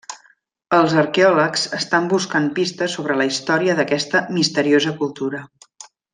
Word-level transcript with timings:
Els 0.77 0.93
arqueòlegs 1.01 1.65
estan 1.79 2.07
buscant 2.13 2.47
pistes 2.61 2.95
sobre 2.97 3.19
la 3.21 3.29
història 3.33 3.77
d'aquesta 3.81 4.23
misteriosa 4.39 4.97
cultura. 5.05 5.45